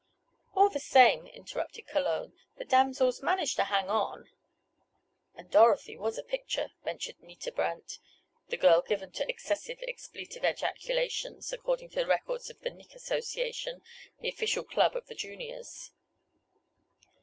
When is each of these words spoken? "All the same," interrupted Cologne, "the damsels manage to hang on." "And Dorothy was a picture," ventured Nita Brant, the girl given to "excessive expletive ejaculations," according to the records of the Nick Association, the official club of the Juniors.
"All 0.55 0.69
the 0.69 0.79
same," 0.79 1.27
interrupted 1.27 1.85
Cologne, 1.85 2.33
"the 2.57 2.65
damsels 2.65 3.21
manage 3.21 3.53
to 3.57 3.65
hang 3.65 3.87
on." 3.87 4.31
"And 5.35 5.51
Dorothy 5.51 5.95
was 5.95 6.17
a 6.17 6.23
picture," 6.23 6.71
ventured 6.83 7.21
Nita 7.21 7.51
Brant, 7.51 7.99
the 8.47 8.57
girl 8.57 8.81
given 8.81 9.11
to 9.11 9.29
"excessive 9.29 9.77
expletive 9.87 10.43
ejaculations," 10.43 11.53
according 11.53 11.89
to 11.89 11.99
the 11.99 12.07
records 12.07 12.49
of 12.49 12.59
the 12.61 12.71
Nick 12.71 12.95
Association, 12.95 13.83
the 14.21 14.29
official 14.29 14.63
club 14.63 14.95
of 14.95 15.05
the 15.05 15.13
Juniors. 15.13 15.91